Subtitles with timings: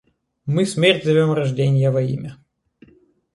[0.47, 2.39] Мы смерть зовем рожденья во имя.